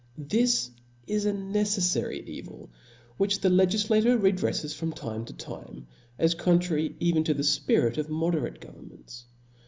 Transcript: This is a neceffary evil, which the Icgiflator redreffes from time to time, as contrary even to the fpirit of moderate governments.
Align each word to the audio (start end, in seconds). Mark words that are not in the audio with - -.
This 0.17 0.71
is 1.05 1.27
a 1.27 1.31
neceffary 1.31 2.25
evil, 2.27 2.71
which 3.17 3.39
the 3.39 3.49
Icgiflator 3.49 4.19
redreffes 4.19 4.73
from 4.75 4.93
time 4.93 5.25
to 5.25 5.33
time, 5.33 5.85
as 6.17 6.33
contrary 6.33 6.95
even 6.99 7.23
to 7.25 7.35
the 7.35 7.43
fpirit 7.43 7.99
of 7.99 8.09
moderate 8.09 8.59
governments. 8.59 9.25